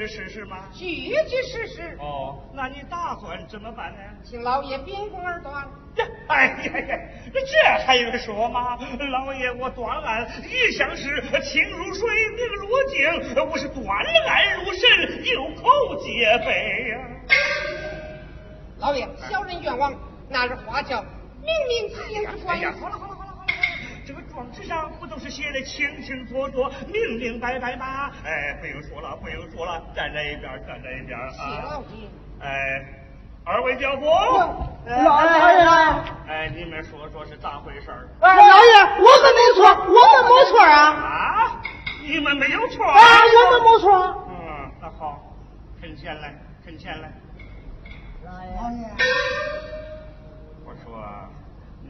[0.00, 0.56] 是事实吗？
[0.72, 0.86] 句
[1.28, 1.96] 句事实。
[1.98, 3.98] 哦，那你打算怎么办呢？
[4.24, 5.68] 请老爷秉公而断。
[6.28, 6.98] 哎呀呀，
[7.34, 8.78] 这还用说吗？
[9.10, 16.98] 老爷，我断案一向是清如水，明如镜，我是断案如神，有口皆碑呀。
[18.78, 19.92] 老爷，小人冤枉，
[20.28, 21.04] 那是花轿
[21.42, 23.09] 明明自言自呀，好了好了。
[24.52, 28.10] 纸上不都是写的清清楚楚、明明白白吗？
[28.24, 31.82] 哎，不用说了，不用说了，站在一边，站在一边啊。
[32.40, 32.82] 哎，
[33.44, 34.04] 二位教父。
[34.86, 35.28] 老爷。
[36.28, 37.90] 哎，你们说说是咋回事？
[38.20, 40.76] 老爷，我们没错，我们没错啊。
[40.90, 41.62] 啊？
[42.02, 42.84] 你们没有错？
[42.84, 44.26] 啊，我们没错。
[44.28, 45.20] 嗯，那好，
[45.80, 47.12] 趁钱来，趁钱来。
[48.24, 48.30] 老
[48.72, 48.86] 爷。
[50.64, 51.00] 我说。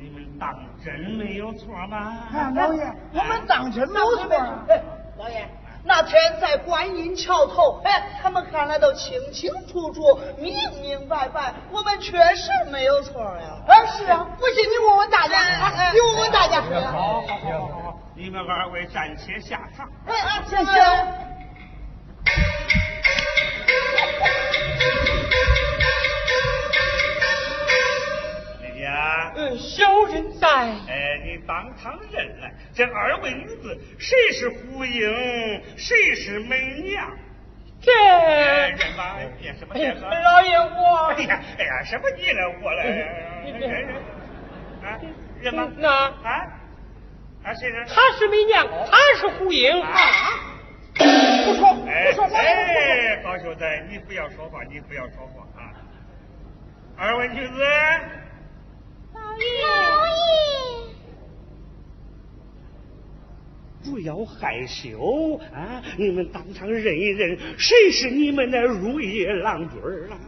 [0.02, 2.26] 你们当真没有错吗？
[2.54, 4.34] 老爷，我们当真没有错。
[4.68, 4.82] 哎
[5.18, 5.46] 老爷，
[5.84, 13.58] 那天在观音桥头，哎，他们看来都清清楚楚、明明白白，我们确实没有错呀。
[13.68, 16.62] 啊，是啊，不信你问问大家，你问问大家。
[16.62, 19.86] 好，好，好，好，你们二位暂且下场。
[20.06, 20.14] 哎，
[20.48, 20.70] 谢谢。
[29.36, 30.48] 嗯，小人在。
[30.48, 37.10] 哎，你当堂认来，这二位女子谁是胡英，谁是美娘？
[37.82, 40.08] 这认吧，别什么别说。
[40.08, 41.14] 老爷我。
[41.16, 42.84] 哎呀，哎呀，什么你来我来？
[42.84, 43.88] 认认
[44.84, 45.00] 啊，
[45.40, 45.68] 认吧。
[45.76, 46.46] 那啊
[47.44, 47.86] 啊，谁是？
[47.86, 49.80] 她是美娘，她是胡英。
[49.82, 49.92] 啊。
[50.92, 55.72] 不说，不说，哎，高秀才，你不要说话，你不要说话啊！
[56.98, 57.64] 二位女子。
[59.62, 60.90] 老爷，
[63.82, 65.82] 不要害羞啊！
[65.96, 69.80] 你们当场认一认，谁是你们的如意郎君
[70.10, 70.18] 啊？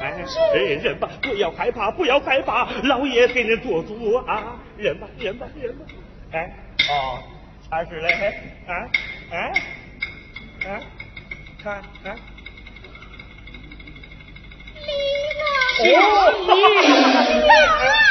[0.00, 0.24] 哎，
[0.54, 4.58] 认吧，不要害怕，不要害怕，老爷给你做主啊！
[4.78, 5.84] 认吧，认吧，认吧！
[6.32, 6.56] 哎，
[6.88, 7.22] 哦，
[7.68, 8.88] 他是嘞，啊，
[9.30, 9.52] 哎，
[10.66, 10.80] 啊，
[11.62, 12.16] 看看，
[15.82, 16.00] 李老
[17.86, 18.01] 爷。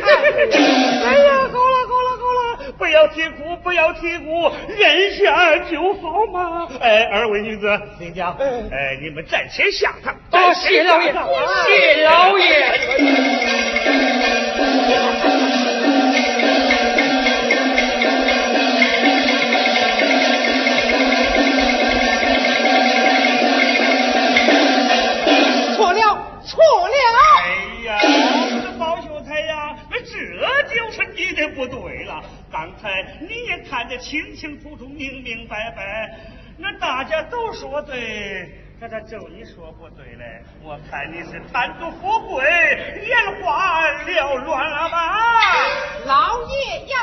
[1.04, 2.22] 哎呀，好了好了好
[2.64, 6.68] 了，不要啼哭，不要啼哭，忍下就好嘛。
[6.80, 8.36] 哎，二位女子，请讲。
[8.38, 10.14] 哎，你们暂且下堂。
[10.32, 12.80] 哦，谢老爷，谢老爷。
[31.48, 36.18] 不对了，刚才你也看得清清楚楚、明明白白，
[36.58, 40.42] 那大家都说对，可他就你说不对嘞。
[40.62, 42.44] 我看你是贪图富贵，
[43.06, 45.16] 眼花缭乱了吧？
[46.06, 46.98] 老爷呀，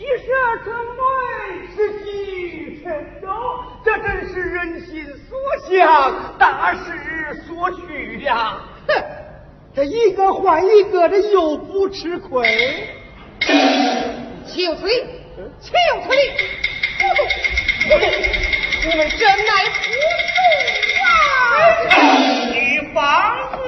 [0.00, 1.04] 一时而成为
[1.76, 3.28] 是几成都
[3.84, 5.38] 这真是人心所
[5.68, 8.56] 向大势所趋呀。
[8.88, 8.94] 哼
[9.74, 12.88] 这一个换一个这又不吃亏。
[14.46, 15.04] 岂有此理？
[15.60, 16.16] 岂有此理？
[18.88, 20.32] 你们真乃不涂
[21.04, 22.48] 啊！
[22.50, 23.02] 女房
[23.52, 23.58] 子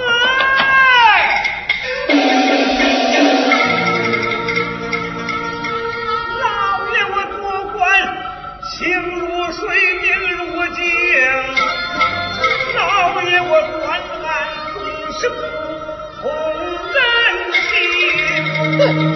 [15.23, 15.29] 这
[16.21, 16.33] 红
[16.93, 19.12] 灯起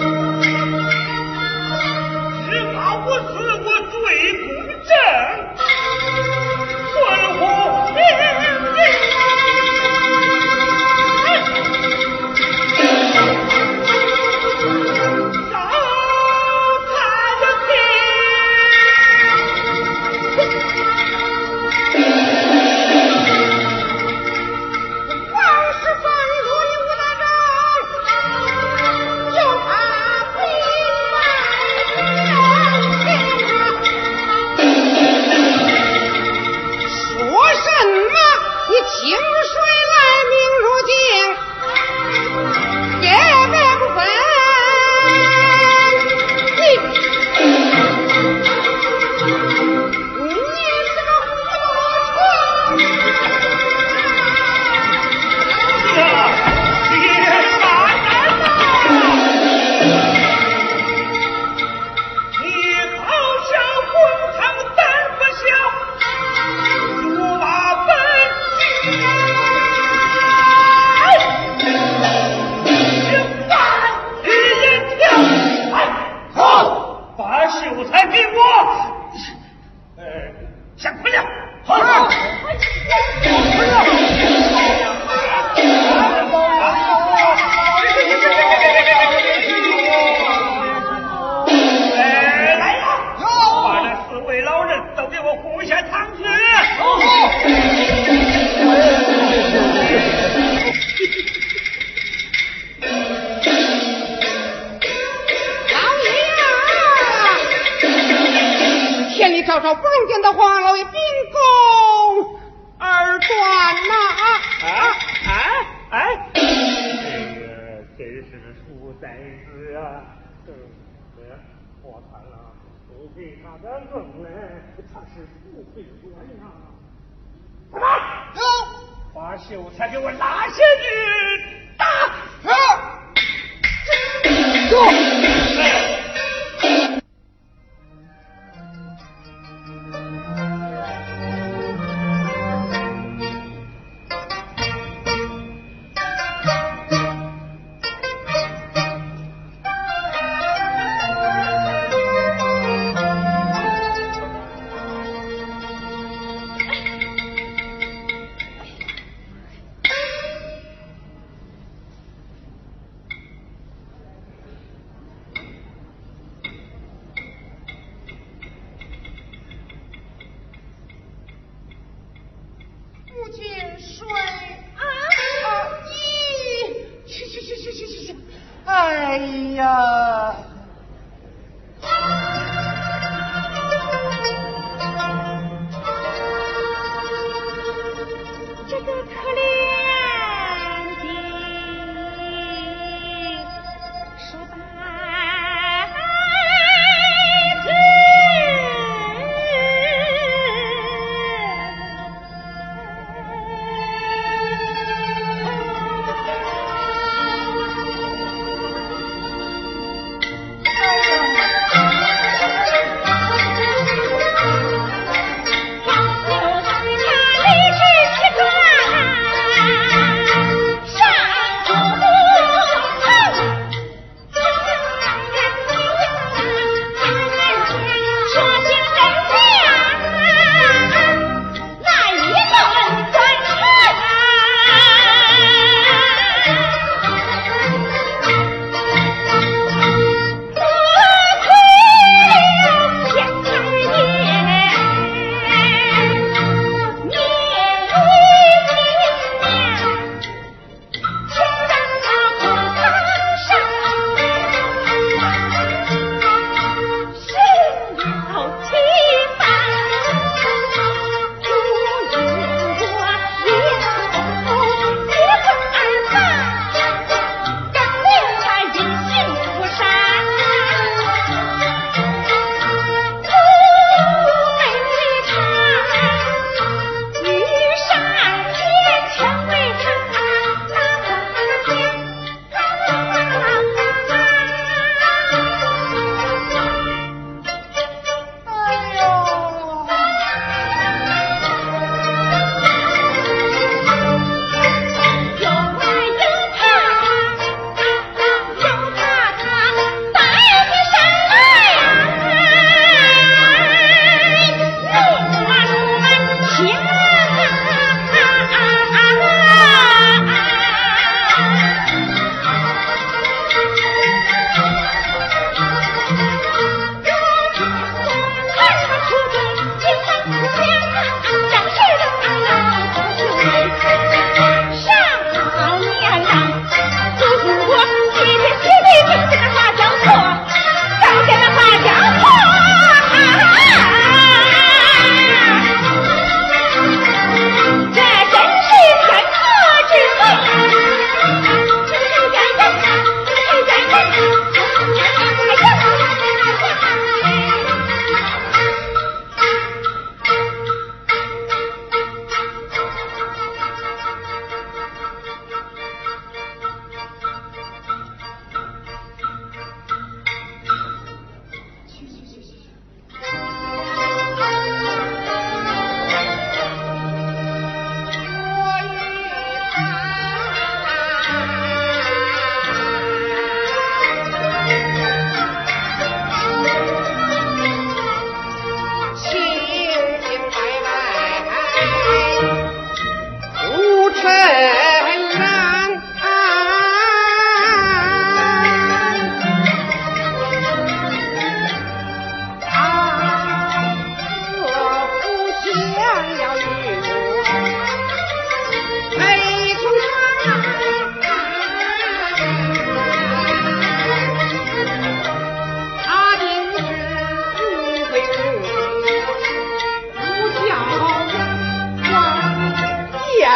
[129.49, 131.36] 秀才给我拿下你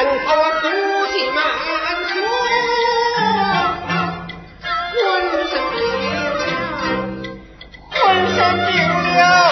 [0.03, 0.65] 人怕我孤
[1.12, 1.38] 寂难
[2.08, 2.12] 处
[4.98, 5.00] 浑
[5.48, 6.12] 身冰凉
[7.91, 8.00] 浑
[8.34, 8.70] 身冰
[9.13, 9.50] 凉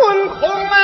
[0.00, 0.77] 我不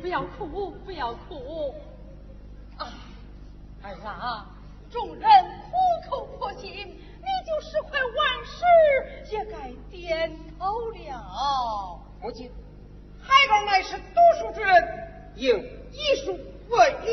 [0.00, 1.74] 不要哭，不要哭。
[2.76, 2.92] 啊，
[3.82, 4.46] 儿啊，
[4.90, 5.22] 众人
[5.70, 8.64] 苦口婆心，你就是块万事，
[9.30, 12.00] 也该点头了。
[12.20, 12.50] 母亲，
[13.20, 14.72] 孩儿乃是读书之人，
[15.36, 15.58] 应
[15.92, 17.10] 以书为礼。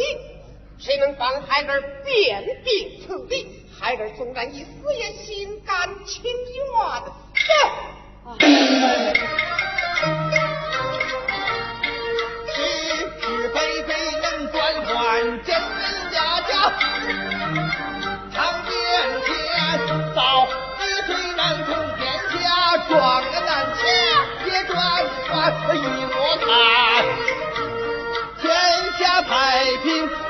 [0.80, 3.66] 谁能帮孩儿辨别此理？
[3.72, 7.04] 孩儿纵然一死，也心甘情愿。
[7.34, 7.52] 是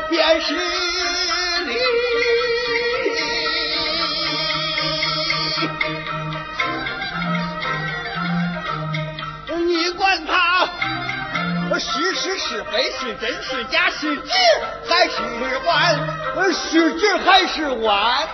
[0.09, 0.53] 便是
[1.65, 1.75] 你。
[9.65, 10.69] 你管他。
[11.79, 14.31] 是是是非是真是假是直
[14.89, 15.21] 还是
[15.63, 15.95] 弯？
[16.51, 18.27] 是直还是弯？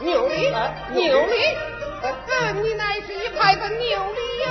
[0.00, 0.50] 牛力，
[0.92, 1.34] 牛力，
[2.62, 4.48] 你乃是一派的牛力呀！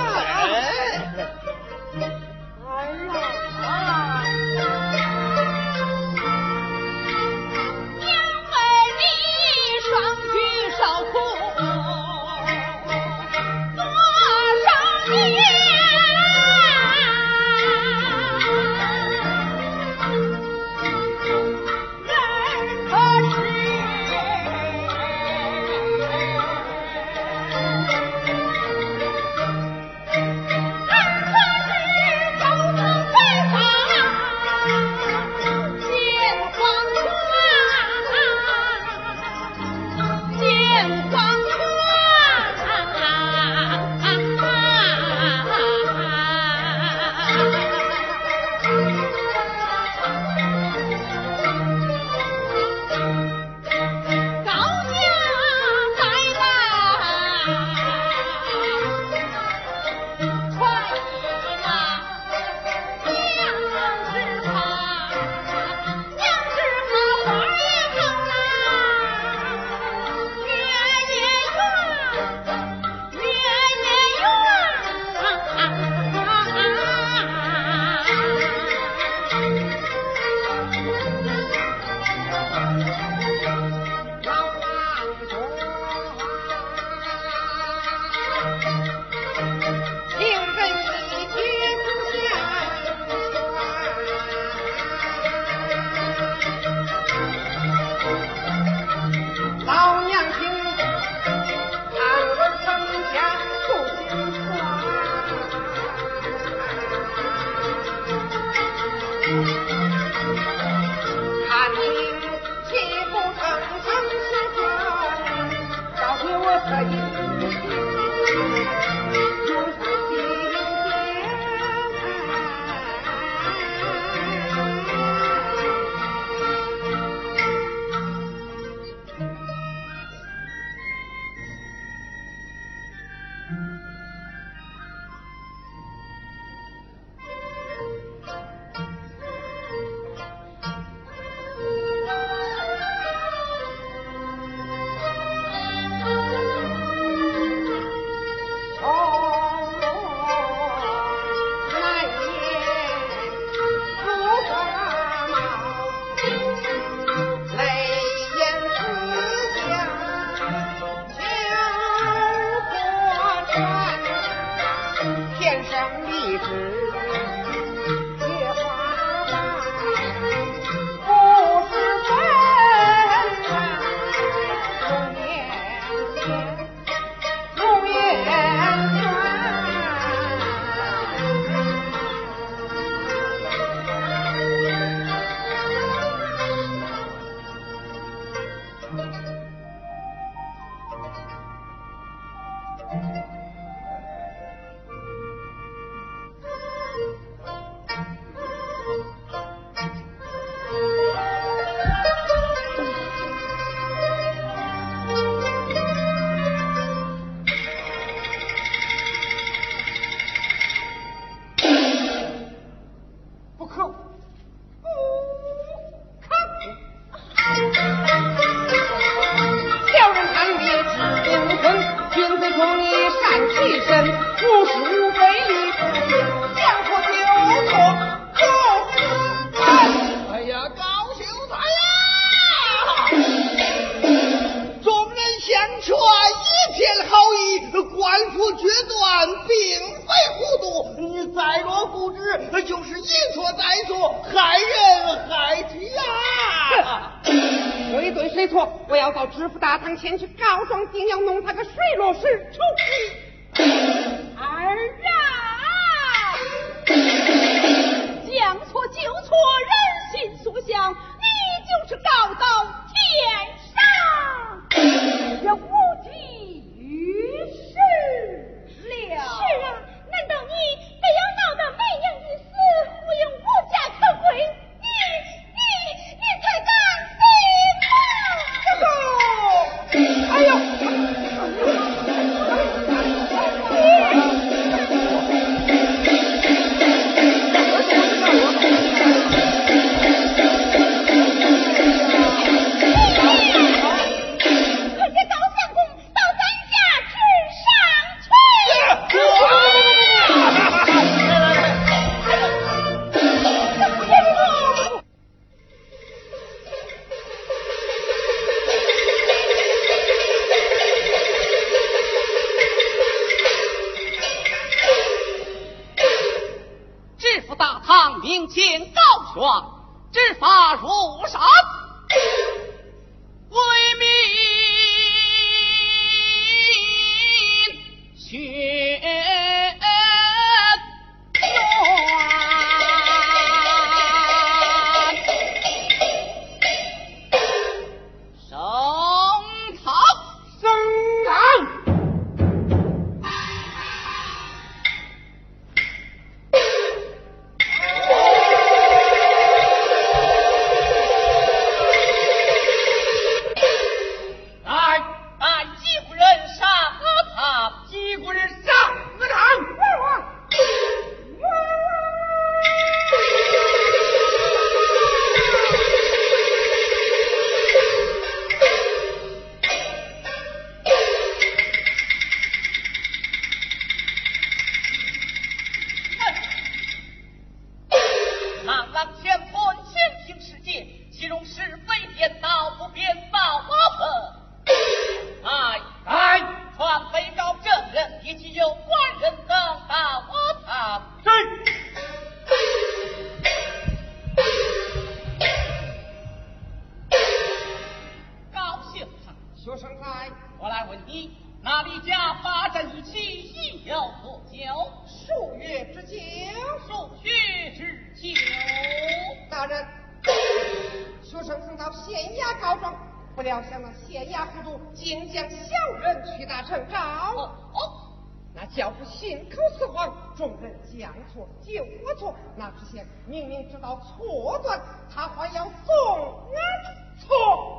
[421.32, 427.71] 错就我错那知县明明知道错断他还要纵俺错。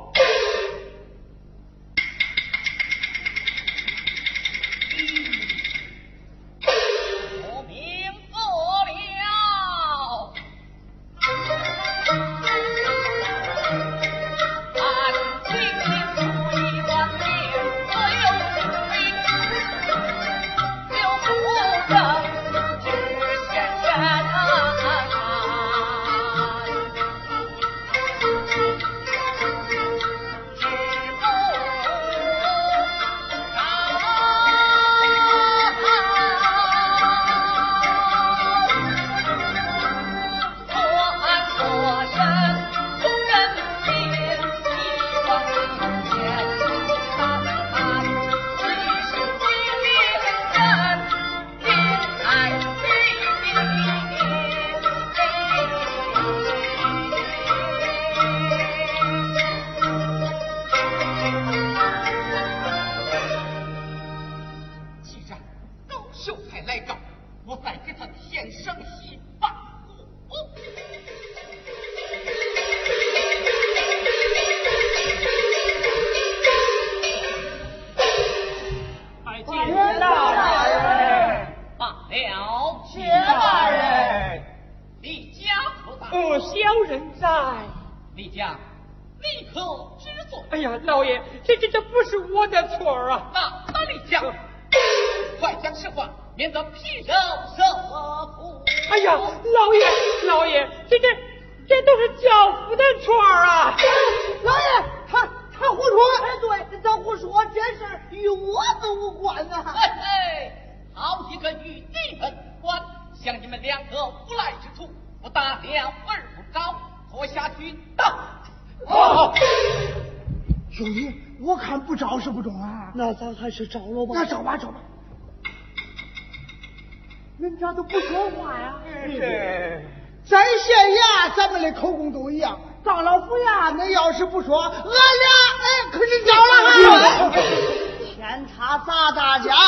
[138.46, 139.63] 他砸大家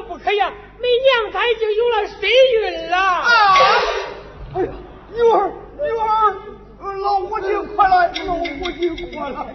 [0.00, 2.96] 不可呀，梅娘她已经有了身孕了。
[2.98, 3.26] 啊，
[4.54, 4.72] 哎呀，
[5.12, 9.54] 女儿女儿，老母亲快来，老母亲过来。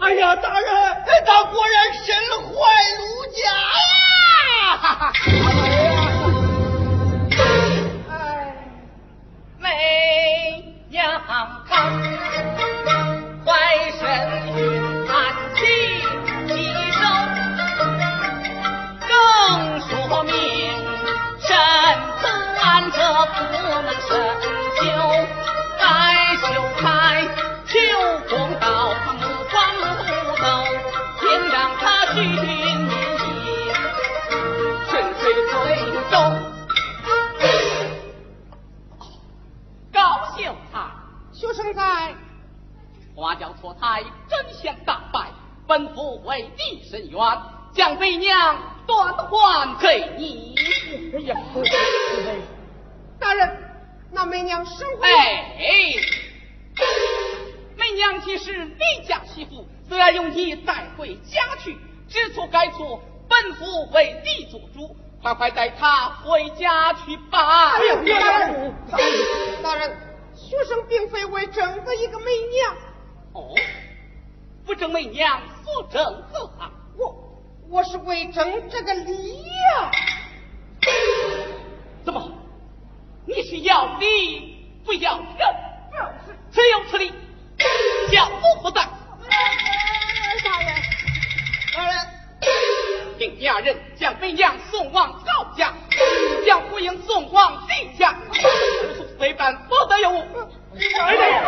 [0.00, 2.52] 哎呀，大人，他果然身怀
[2.98, 3.40] 如家
[4.50, 5.12] 呀。
[8.10, 8.12] 哎，
[9.58, 9.66] 梅
[10.90, 11.53] 娘。
[43.64, 45.30] 错在真相大白，
[45.66, 47.18] 本府为弟伸冤，
[47.72, 50.54] 将媚娘断还给你。
[51.14, 51.34] 哎呀，
[53.18, 53.56] 大人，
[54.12, 55.02] 那媚娘生活。
[55.02, 55.94] 哎，
[57.74, 61.74] 媚娘既是离家媳妇，自然用你带回家去，
[62.06, 63.00] 知错改错，
[63.30, 67.78] 本府为你做主，快快带她回家去吧。
[67.78, 68.74] 大人，
[69.62, 69.96] 大人，
[70.34, 72.76] 学生并非为整个一个媚娘。
[73.34, 73.52] 哦，
[74.64, 76.70] 不争为娘，不争可汗。
[76.96, 77.14] 我
[77.68, 79.90] 我是为争这个礼呀、
[82.04, 82.30] 怎么，
[83.26, 85.26] 你是要礼不要人？
[86.52, 87.12] 此有此理，
[88.12, 88.82] 小夫不在。
[90.44, 90.74] 大人，
[91.74, 91.96] 大人，
[93.18, 95.74] 命下人将为娘送往高家，
[96.46, 98.16] 将胡英送往地下，
[99.18, 100.24] 随班不得有误。
[100.76, 101.42] 哎呀，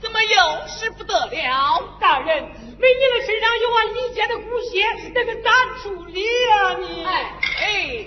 [0.00, 1.82] 怎么又是不得了？
[1.98, 2.42] 大人，
[2.78, 4.84] 美女的身上有俺李家的骨血，
[5.14, 5.50] 那个咋
[5.82, 6.74] 处理呀？
[6.78, 8.06] 你哎哎，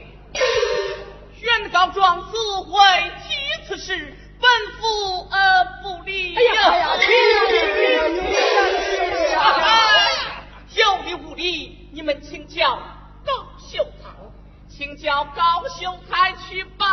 [1.42, 2.78] 原告状子会
[3.24, 3.34] 起
[3.68, 6.36] 此事，本府呃不理。
[6.36, 8.34] 哎呀哎呀，哎呀哎呀哎
[9.32, 9.58] 呀哎
[10.78, 10.88] 呀！
[11.24, 12.78] 无理，你们请教
[13.26, 14.09] 高秀才。
[14.80, 16.88] 请叫高秀才去吧。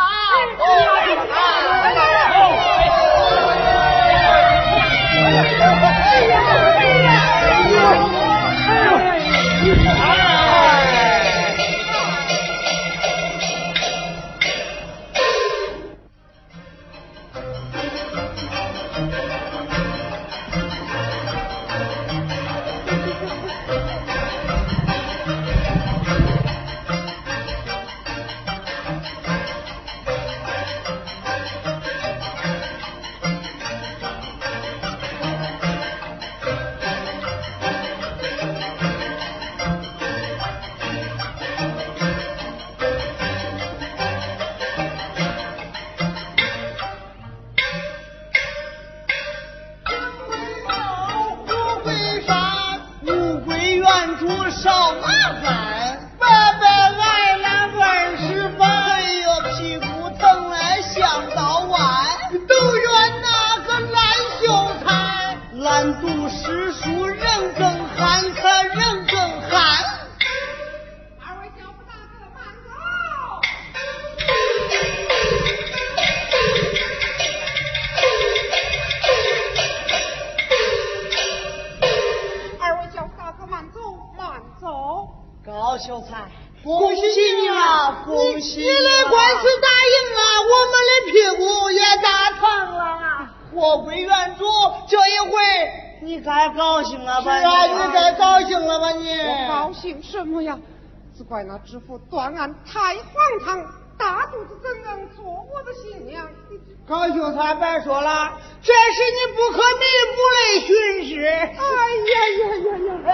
[106.87, 109.85] 高秀才别说了，这是你不可弥
[110.15, 110.69] 补的损
[111.05, 111.19] 失。
[111.25, 112.89] 哎呀呀呀呀！
[113.07, 113.11] 哎，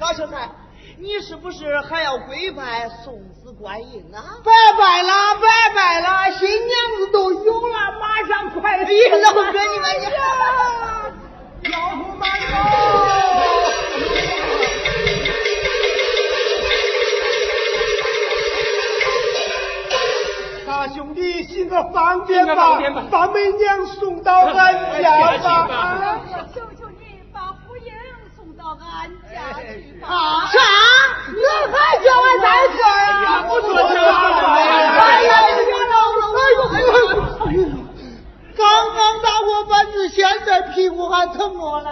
[0.00, 0.50] 高秀才，
[0.98, 4.40] 你是不是还要跪拜送子观音啊？
[4.42, 9.18] 拜拜了，拜拜了，新娘子都有了，马上快离了。
[9.18, 10.00] 老哥，你们
[22.46, 25.10] 方便吧，把媚娘送到俺家
[25.68, 25.98] 吧。
[26.26, 27.92] 我求求你把福英
[28.36, 29.62] 送到俺家去
[30.00, 30.06] 吧。
[30.52, 30.58] 啥？
[31.26, 32.78] 那还叫俺再说
[33.22, 33.44] 呀？
[33.48, 34.14] 我说这话
[34.54, 36.22] 哎呀，别闹了！
[36.36, 37.62] 哎呦哎呦！
[38.56, 38.62] 刚
[38.94, 41.90] 刚打过板子，现在屁股还疼我嘞。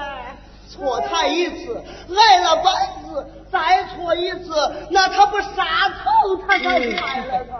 [0.69, 1.85] 错他一次，
[2.17, 2.73] 挨了板
[3.05, 4.55] 子，再错一次，
[4.91, 7.53] 那他不杀头他才快了他。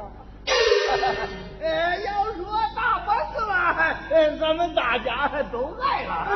[1.61, 2.43] 呃，要说
[4.41, 6.27] 咱们大家都来了。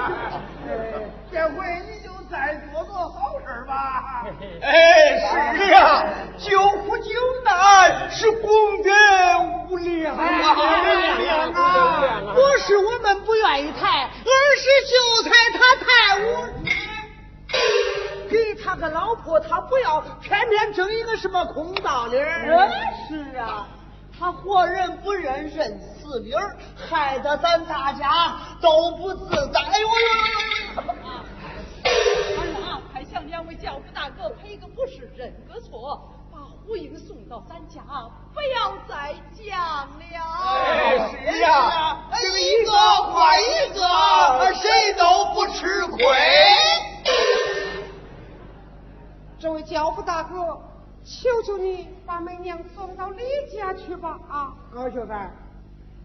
[0.69, 1.01] 呃，
[1.33, 4.25] 这回你就再做做好事吧。
[4.63, 6.05] 哎，是啊，
[6.39, 7.11] 救苦救
[7.45, 8.49] 难是功
[8.83, 8.91] 德
[9.71, 10.25] 无量啊！
[12.35, 15.87] 不是我们不愿意抬，而是秀才他太
[16.23, 16.25] 无
[18.29, 22.69] 给他个老婆，他不要，偏偏争一个什么空道理儿。
[23.09, 23.67] 是啊。
[24.19, 29.61] 他活人不认认死理儿，害得咱大家都不自在。
[29.61, 30.85] 哎呦呦呦！
[32.39, 37.83] 俺啊，还向两位教父大哥赔个不是，认个错，把胡英送到咱家，
[38.33, 40.17] 不要再讲了。
[40.45, 42.73] 哎，是呀，这个一个
[43.13, 43.45] 换一
[43.75, 45.99] 个，谁都不吃亏。
[49.41, 50.61] 这位教父大哥。
[51.09, 53.23] 求求你把媚娘送到李
[53.57, 54.19] 家去吧！
[54.29, 55.31] 啊，高秀才，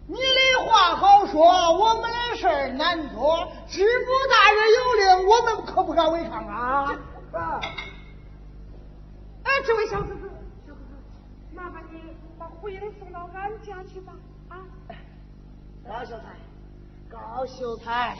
[0.07, 1.41] 你的话好说，
[1.77, 3.47] 我们的事儿难做。
[3.67, 3.85] 知府
[4.29, 6.91] 大人有令，我们可不敢违抗啊！
[7.31, 7.61] 啊！
[9.43, 10.27] 哎，这位小哥哥，
[10.67, 11.99] 小哥哥，麻烦你
[12.37, 14.13] 把胡英送到俺家去吧！
[14.49, 14.59] 啊！
[15.87, 16.25] 高秀才，
[17.09, 18.17] 高秀才，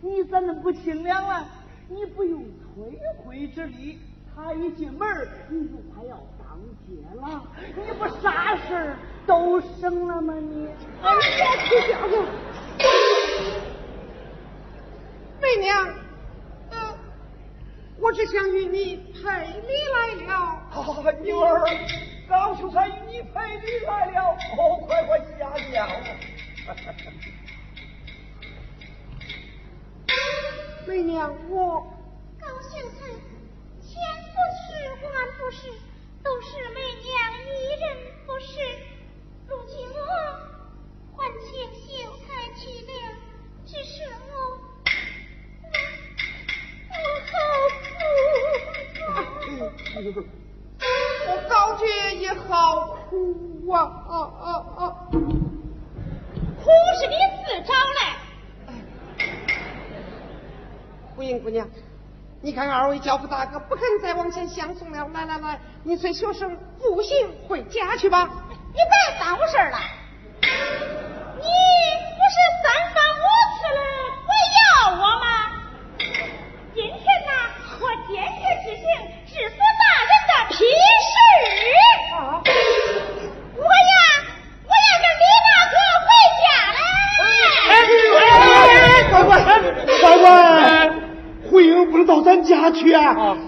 [0.00, 1.46] 你怎么不清凉了？
[1.88, 2.42] 你不用
[2.74, 3.98] 推灰之力。
[4.36, 6.16] 他一进门，你就快要
[6.64, 7.44] 当街了，
[7.76, 8.96] 你不啥事儿
[9.26, 10.34] 都省了吗？
[10.34, 10.66] 你，
[11.02, 12.24] 哎呀，这家伙，
[15.42, 15.94] 媚娘，
[16.70, 16.98] 呃，
[17.98, 19.20] 我只想与你赔
[19.60, 20.32] 礼来了。
[20.70, 20.74] 啊，
[21.20, 21.66] 女儿，
[22.28, 25.86] 高秀才与你赔礼来了，哦，快快下轿。
[30.86, 31.80] 媚娘，我
[32.40, 33.12] 高秀才。
[33.86, 34.00] 千
[34.32, 34.66] 不是
[35.04, 35.68] 万不是，
[36.24, 37.12] 都是媚娘
[37.44, 37.46] 一
[37.78, 37.84] 人
[38.26, 38.52] 不是。
[39.46, 40.00] 如今我
[41.16, 41.86] 还请秀
[42.26, 42.26] 才
[42.58, 42.90] 去了，
[43.66, 43.92] 只是
[44.30, 44.32] 我
[45.60, 45.70] 我
[46.90, 46.98] 我
[47.30, 47.32] 好
[49.40, 49.46] 苦
[50.26, 50.28] 啊
[51.28, 51.84] 我高姐
[52.16, 52.48] 也好
[53.10, 53.72] 苦啊
[54.08, 54.46] 啊啊
[54.78, 54.82] 啊！
[55.10, 56.64] 苦
[56.98, 57.14] 是你
[57.44, 57.98] 自找的。
[61.14, 61.68] 胡英姑娘。
[62.44, 68.28] 你看二位教父大哥不肯再往前相送了，来来来，你随学生步行回家去吧。
[68.50, 69.78] 你别耽误事儿了。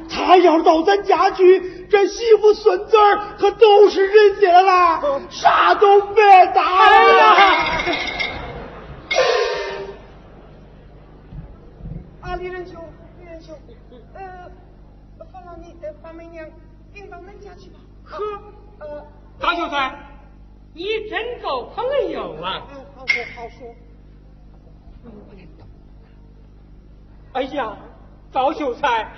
[0.09, 7.23] 他要是到咱家去，这媳妇孙子儿可都是人家了，啥都白搭了。
[12.21, 12.83] 啊，李仁兄，
[13.21, 13.57] 李仁兄，
[14.15, 14.51] 呃，
[15.33, 16.47] 放了你，把美娘
[16.93, 17.79] 领到恁家去吧。
[18.05, 18.19] 呵，
[18.81, 19.07] 呃，
[19.39, 19.95] 大秀才，
[20.75, 22.63] 你真够朋友啊！
[22.75, 23.75] 嗯，好说好说。
[27.33, 27.77] 哎呀。
[28.37, 29.15] 高秀才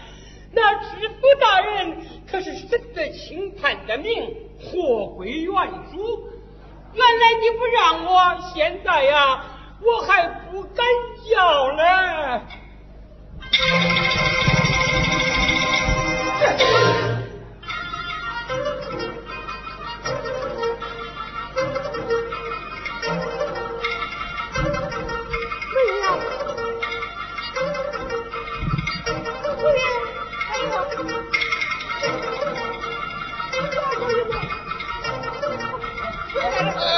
[0.52, 5.52] 那知府大人可是审得清判的命货归原
[5.90, 6.28] 主
[6.94, 9.44] 原来你不让我现在呀
[9.82, 10.86] 我还不敢
[11.28, 11.82] 叫嘞
[36.40, 36.97] Oh,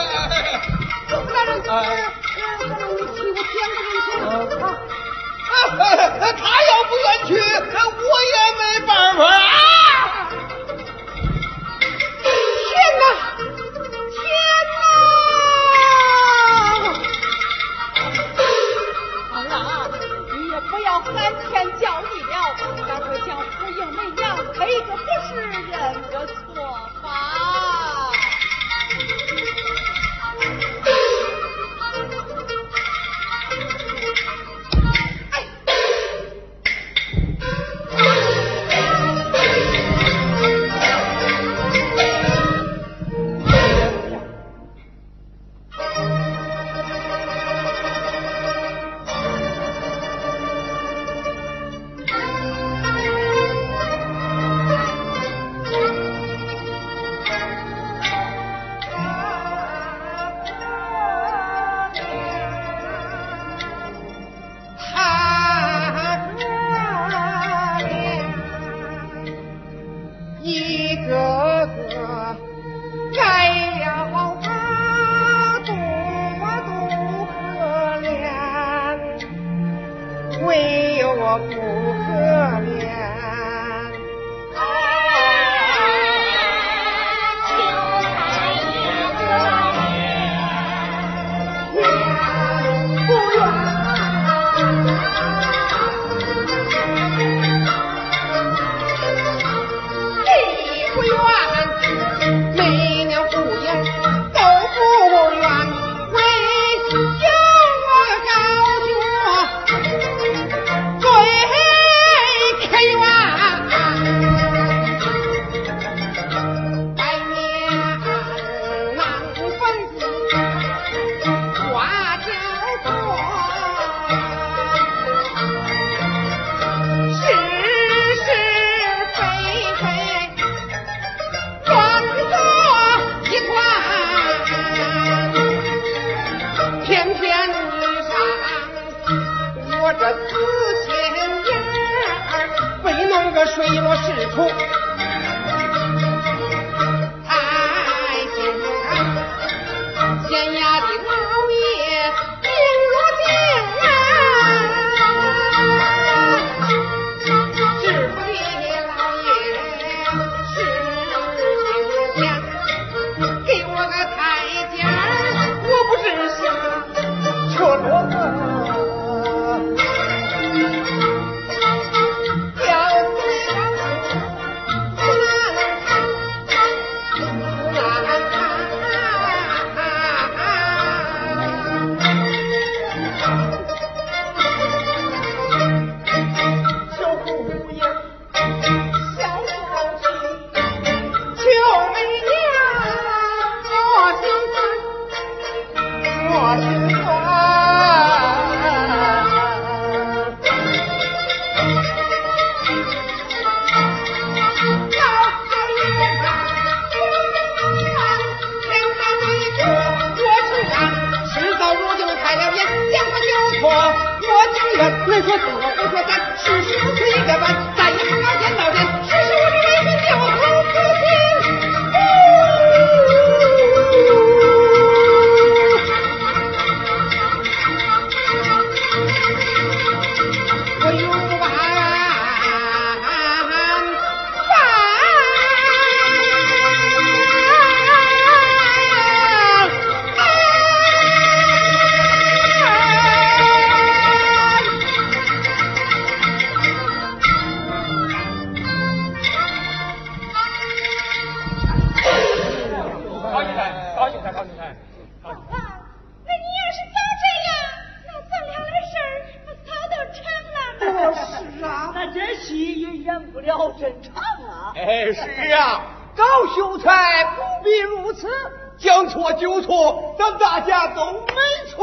[268.78, 271.76] 将错就错咱大家都没错。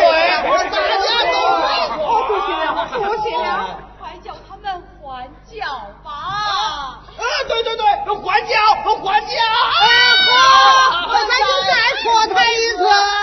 [0.00, 1.96] 对大家都没错。
[2.28, 5.64] 不行了不行了快叫他们还脚
[6.02, 7.00] 吧啊
[7.48, 7.86] 对对对
[8.24, 8.54] 还脚
[9.04, 9.28] 还脚
[10.32, 10.44] 啊
[11.06, 13.15] 好那就再错他一次。